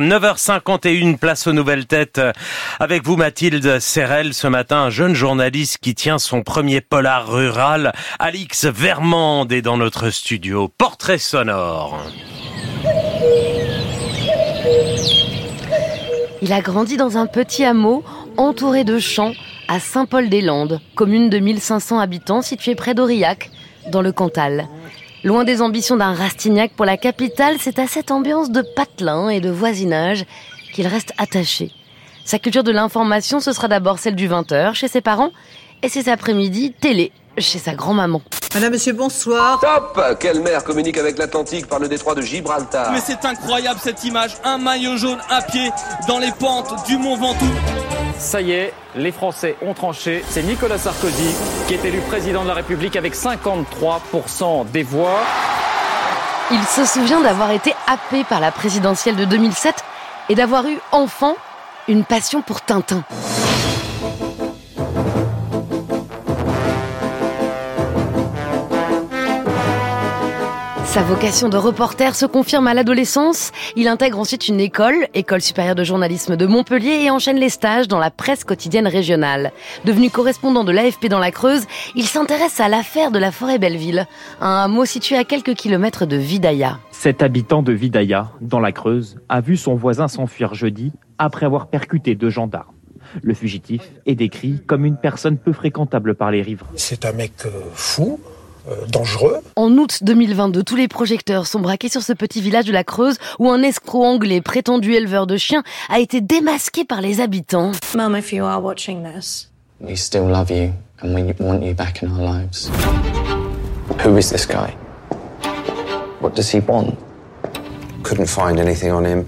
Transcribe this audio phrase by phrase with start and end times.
[0.00, 2.20] 9h51, place aux nouvelles têtes.
[2.78, 7.92] Avec vous, Mathilde Serrel, ce matin, un jeune journaliste qui tient son premier polar rural.
[8.20, 10.68] Alix Vermande est dans notre studio.
[10.68, 12.00] Portrait sonore.
[16.42, 18.04] Il a grandi dans un petit hameau
[18.36, 19.32] entouré de champs
[19.66, 23.50] à Saint-Paul-des-Landes, commune de 1500 habitants située près d'Aurillac,
[23.90, 24.68] dans le Cantal.
[25.24, 29.40] Loin des ambitions d'un Rastignac pour la capitale, c'est à cette ambiance de patelin et
[29.40, 30.24] de voisinage
[30.72, 31.72] qu'il reste attaché.
[32.24, 35.32] Sa culture de l'information, ce sera d'abord celle du 20h chez ses parents
[35.82, 38.22] et ses après-midi télé chez sa grand-maman.
[38.54, 39.60] Madame, monsieur, bonsoir.
[39.60, 44.04] Top Quelle mer communique avec l'Atlantique par le détroit de Gibraltar Mais c'est incroyable cette
[44.04, 45.70] image, un maillot jaune à pied
[46.06, 47.87] dans les pentes du Mont Ventoux.
[48.18, 50.24] Ça y est, les Français ont tranché.
[50.28, 51.34] C'est Nicolas Sarkozy
[51.68, 55.20] qui est élu président de la République avec 53% des voix.
[56.50, 59.84] Il se souvient d'avoir été happé par la présidentielle de 2007
[60.30, 61.36] et d'avoir eu enfant
[61.86, 63.04] une passion pour Tintin.
[70.88, 73.52] Sa vocation de reporter se confirme à l'adolescence.
[73.76, 77.88] Il intègre ensuite une école, École supérieure de journalisme de Montpellier, et enchaîne les stages
[77.88, 79.52] dans la presse quotidienne régionale.
[79.84, 84.06] Devenu correspondant de l'AFP dans la Creuse, il s'intéresse à l'affaire de la forêt Belleville,
[84.40, 86.78] un hameau situé à quelques kilomètres de Vidaya.
[86.90, 91.66] Cet habitant de Vidaya, dans la Creuse, a vu son voisin s'enfuir jeudi après avoir
[91.66, 92.74] percuté deux gendarmes.
[93.22, 96.70] Le fugitif est décrit comme une personne peu fréquentable par les riverains.
[96.76, 98.18] C'est un mec euh, fou,
[98.88, 99.38] dangereux.
[99.56, 103.16] En août 2022, tous les projecteurs sont braqués sur ce petit village de la Creuse
[103.38, 107.72] où un escroc anglais, prétendu éleveur de chiens, a été démasqué par les habitants.
[107.94, 109.48] Mum, if you are watching this,
[109.80, 112.68] We still love you and we want you back in our lives.
[114.02, 114.74] Who is this guy?
[116.20, 116.98] What does he want?
[118.02, 119.24] Couldn't find anything on him,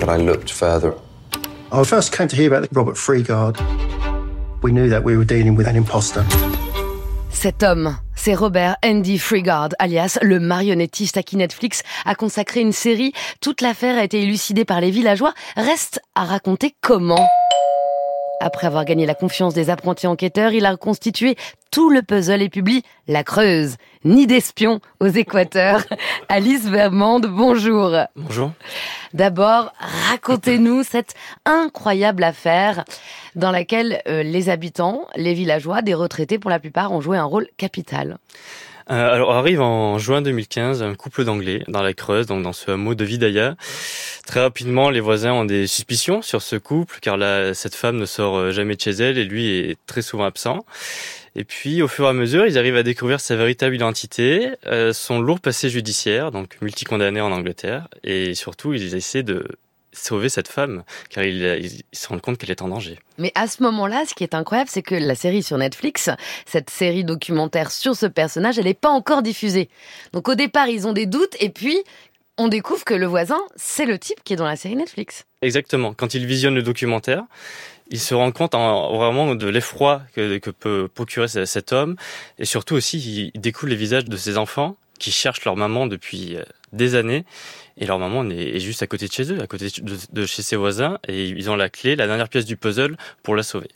[0.00, 0.94] but I looked further.
[1.70, 3.58] I first came to hear about Robert Freegard.
[4.62, 6.24] We knew that we were dealing with an imposter.
[7.30, 12.72] Cet homme, c'est Robert Andy Freegard, alias le marionnettiste à qui Netflix a consacré une
[12.72, 13.14] série.
[13.40, 15.32] Toute l'affaire a été élucidée par les villageois.
[15.56, 17.26] Reste à raconter comment.
[18.40, 21.36] Après avoir gagné la confiance des apprentis enquêteurs, il a reconstitué
[21.70, 25.82] tout le puzzle et publie La Creuse, nid d'espions aux Équateurs.
[26.28, 27.96] Alice Vermande, bonjour.
[28.14, 28.52] Bonjour.
[29.12, 29.72] D'abord,
[30.10, 32.84] racontez-nous cette incroyable affaire
[33.34, 37.24] dans laquelle euh, les habitants, les villageois, des retraités pour la plupart, ont joué un
[37.24, 38.18] rôle capital.
[38.90, 42.70] Euh, alors arrive en juin 2015 un couple d'anglais dans la Creuse, donc dans ce
[42.70, 43.56] hameau de Vidaya.
[44.26, 47.18] Très rapidement, les voisins ont des suspicions sur ce couple, car
[47.54, 50.64] cette femme ne sort jamais de chez elle et lui est très souvent absent.
[51.38, 54.92] Et puis, au fur et à mesure, ils arrivent à découvrir sa véritable identité, euh,
[54.92, 59.46] son lourd passé judiciaire, donc multicondamné en Angleterre, et surtout, ils essaient de
[59.92, 62.98] sauver cette femme, car ils, ils se rendent compte qu'elle est en danger.
[63.18, 66.10] Mais à ce moment-là, ce qui est incroyable, c'est que la série sur Netflix,
[66.46, 69.68] cette série documentaire sur ce personnage, elle n'est pas encore diffusée.
[70.12, 71.76] Donc au départ, ils ont des doutes, et puis
[72.36, 75.26] on découvre que le voisin, c'est le type qui est dans la série Netflix.
[75.42, 75.92] Exactement.
[75.92, 77.24] Quand il visionne le documentaire,
[77.90, 81.96] il se rend compte en, vraiment de l'effroi que, que, peut procurer cet homme,
[82.38, 86.36] et surtout aussi, il découvre les visages de ses enfants qui cherchent leur maman depuis
[86.72, 87.24] des années
[87.80, 90.42] et leur maman est juste à côté de chez eux, à côté de, de, chez
[90.42, 93.68] ses voisins et ils ont la clé, la dernière pièce du puzzle pour la sauver.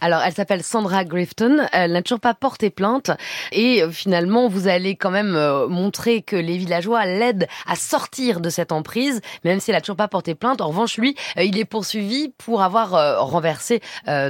[0.00, 3.10] Alors elle s'appelle Sandra Grifton, elle n'a toujours pas porté plainte
[3.50, 5.32] et finalement vous allez quand même
[5.68, 9.96] montrer que les villageois l'aident à sortir de cette emprise, même si elle n'a toujours
[9.96, 10.60] pas porté plainte.
[10.60, 12.90] En revanche lui, il est poursuivi pour avoir
[13.26, 13.80] renversé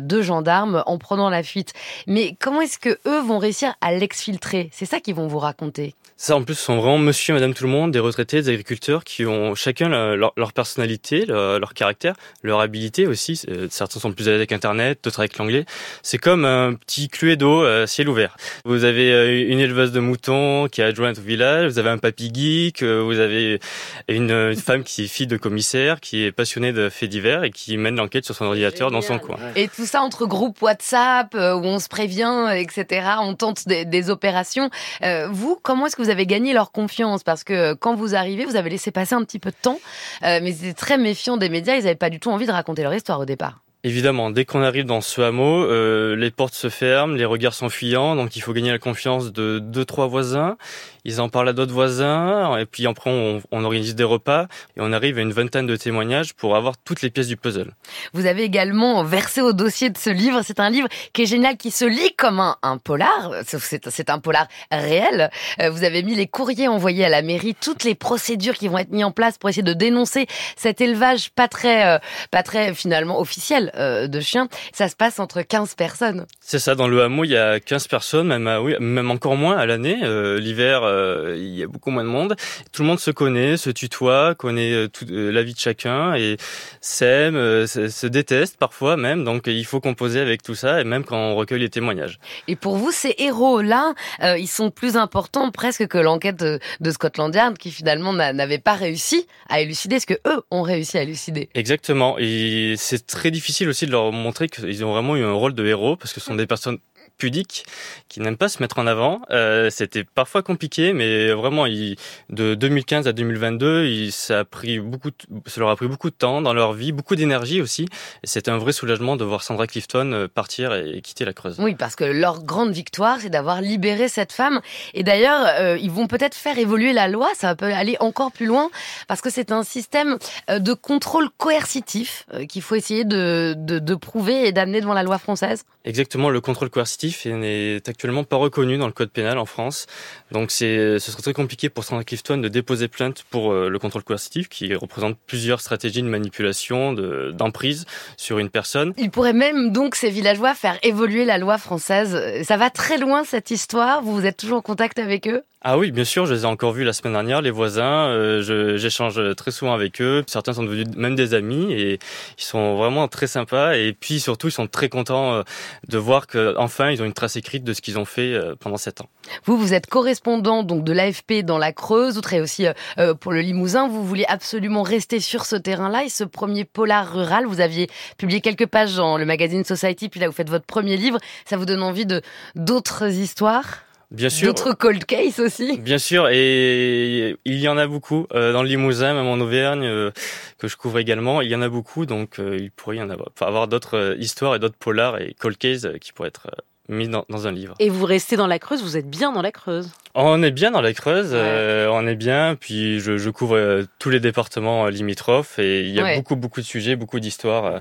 [0.00, 1.75] deux gendarmes en prenant la fuite.
[2.06, 4.71] Mais comment est-ce que eux vont réussir à l'exfiltrer?
[4.73, 5.95] C'est ça qu'ils vont vous raconter.
[6.21, 9.04] Ça, en plus, sont vraiment monsieur et madame tout le monde, des retraités, des agriculteurs
[9.04, 13.41] qui ont chacun leur, leur personnalité, leur, leur, caractère, leur habilité aussi.
[13.70, 15.64] Certains sont plus à l'aise avec Internet, d'autres avec l'anglais.
[16.02, 18.36] C'est comme un petit cluedo euh, ciel ouvert.
[18.64, 22.30] Vous avez une éleveuse de moutons qui est adjointe au village, vous avez un papy
[22.32, 23.60] geek, vous avez
[24.08, 27.76] une, femme qui est fille de commissaire, qui est passionnée de faits divers et qui
[27.76, 29.38] mène l'enquête sur son ordinateur dans son coin.
[29.56, 33.06] Et tout ça entre groupes WhatsApp, où on se prévient, etc.
[33.20, 34.70] On tente des, des opérations.
[35.02, 37.22] Euh, vous, comment est-ce que vous avez gagné leur confiance?
[37.22, 39.79] Parce que quand vous arrivez, vous avez laissé passer un petit peu de temps,
[40.23, 41.75] euh, mais c'était très méfiant des médias.
[41.75, 43.61] Ils n'avaient pas du tout envie de raconter leur histoire au départ.
[43.84, 47.69] Évidemment, dès qu'on arrive dans ce hameau, euh, les portes se ferment, les regards sont
[47.69, 50.56] fuyants, donc il faut gagner la confiance de deux, trois voisins.
[51.04, 54.46] Ils en parlent à d'autres voisins, et puis après on, on, organise des repas,
[54.76, 57.72] et on arrive à une vingtaine de témoignages pour avoir toutes les pièces du puzzle.
[58.14, 60.40] Vous avez également versé au dossier de ce livre.
[60.42, 63.30] C'est un livre qui est génial, qui se lit comme un, un polar.
[63.46, 65.30] C'est un polar réel.
[65.62, 68.78] Euh, vous avez mis les courriers envoyés à la mairie, toutes les procédures qui vont
[68.78, 70.26] être mises en place pour essayer de dénoncer
[70.56, 71.98] cet élevage pas très, euh,
[72.32, 74.48] pas très finalement officiel de chiens.
[74.72, 76.26] Ça se passe entre 15 personnes.
[76.40, 79.56] C'est ça, dans le hameau, il y a 15 personnes, même, oui, même encore moins
[79.56, 79.98] à l'année.
[80.02, 82.36] Euh, L'hiver, euh, il y a beaucoup moins de monde.
[82.72, 86.14] Tout le monde se connaît, se tutoie, connaît euh, tout, euh, la vie de chacun
[86.14, 86.36] et
[86.80, 87.34] s'aime,
[87.66, 89.25] se, se, déteste parfois même.
[89.25, 92.19] Donc il faut composer avec tout ça, et même quand on recueille les témoignages.
[92.46, 93.94] Et pour vous, ces héros-là,
[94.38, 98.75] ils sont plus importants presque que l'enquête de, de Scotland Yard, qui finalement n'avait pas
[98.75, 101.48] réussi à élucider ce que eux ont réussi à élucider.
[101.54, 102.16] Exactement.
[102.19, 105.66] Et c'est très difficile aussi de leur montrer qu'ils ont vraiment eu un rôle de
[105.66, 106.78] héros parce que ce sont des personnes
[107.19, 107.65] pudiques
[108.09, 109.20] qui n'aiment pas se mettre en avant.
[109.31, 111.97] Euh, C'était parfois compliqué, mais vraiment, il,
[112.31, 115.17] de 2015 à 2022, il, ça a pris beaucoup, de,
[115.47, 117.87] ça leur a pris beaucoup de temps dans leur vie, beaucoup d'énergie aussi.
[118.23, 121.56] Et c'était un vrai soulagement de voir Sandra Clifton euh, partir et quitter la Creuse.
[121.59, 124.61] Oui, parce que leur grande victoire, c'est d'avoir libéré cette femme.
[124.94, 127.29] Et d'ailleurs, euh, ils vont peut-être faire évoluer la loi.
[127.35, 128.71] Ça peut aller encore plus loin
[129.09, 130.19] parce que c'est un système
[130.49, 135.19] de contrôle coercitif qu'il faut essayer de, de, de prouver et d'amener devant la loi
[135.19, 135.64] française.
[135.85, 139.87] Exactement, le contrôle coercitif n'est actuellement pas reconnu dans le code pénal en France.
[140.32, 143.78] Donc c'est, ce serait très compliqué pour Sandra Clifton de déposer plainte pour euh, le
[143.78, 148.93] contrôle coercitif qui représente plusieurs stratégies de manipulation, de, d'emprise sur une personne.
[148.96, 152.44] Il pourrait même donc ces villageois faire évoluer la loi française.
[152.44, 154.02] Ça va très loin cette histoire?
[154.02, 155.43] Vous êtes toujours en contact avec eux?
[155.62, 158.06] Ah oui, bien sûr, je les ai encore vus la semaine dernière, les voisins.
[158.06, 160.22] Euh, j'échange très souvent avec eux.
[160.28, 161.99] Certains sont devenus même des amis et
[162.38, 163.75] ils sont vraiment très sympas.
[163.75, 165.43] Et puis surtout, ils sont très contents euh,
[165.88, 168.55] de voir que enfin ils ont une trace écrite de ce qu'ils ont fait euh,
[168.55, 169.08] pendant sept ans.
[169.46, 172.14] Vous, vous êtes correspondant donc de l'AFP dans la Creuse.
[172.14, 172.66] Vous travaillez aussi
[172.99, 173.88] euh, pour le Limousin.
[173.88, 176.04] Vous voulez absolument rester sur ce terrain-là.
[176.04, 180.08] Et ce premier polar rural, vous aviez publié quelques pages dans le magazine Society.
[180.08, 181.19] Puis là, vous faites votre premier livre.
[181.46, 182.22] Ça vous donne envie de
[182.54, 183.88] d'autres histoires?
[184.10, 184.49] Bien sûr.
[184.49, 185.78] D'autres cold cases aussi.
[185.78, 189.84] Bien sûr, et il y en a beaucoup euh, dans le Limousin, même en Auvergne,
[189.84, 190.10] euh,
[190.56, 191.43] que je couvre également.
[191.43, 194.55] Il y en a beaucoup, donc euh, il pourrait y en avoir, avoir d'autres histoires
[194.55, 196.50] et d'autres polars et cold cases qui pourraient être
[196.88, 197.75] mis dans, dans, un livre.
[197.79, 200.70] Et vous restez dans la Creuse, vous êtes bien dans la Creuse On est bien
[200.70, 201.38] dans la Creuse, ouais.
[201.38, 205.82] euh, on est bien, puis je, je couvre euh, tous les départements euh, limitrophes et
[205.82, 206.17] il y a ouais.
[206.17, 207.81] beaucoup beaucoup de sujets, beaucoup d'histoires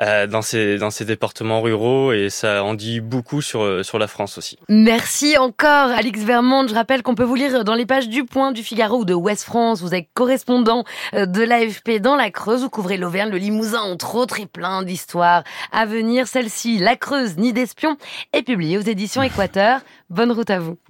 [0.00, 4.06] euh, dans ces dans ces départements ruraux et ça en dit beaucoup sur sur la
[4.08, 4.58] France aussi.
[4.68, 8.52] Merci encore Alix Vermont, je rappelle qu'on peut vous lire dans les pages du Point,
[8.52, 12.70] du Figaro ou de Ouest France, vous êtes correspondant de l'AFP dans la Creuse, vous
[12.70, 17.52] couvrez l'Auvergne, le Limousin entre autres et plein d'histoires à venir, celle-ci La Creuse, nid
[17.52, 17.96] d'espions
[18.34, 19.80] est publié aux éditions Équateur.
[20.10, 20.76] Bonne route à vous.